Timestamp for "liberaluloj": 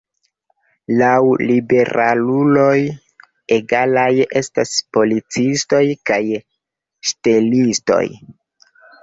1.49-2.77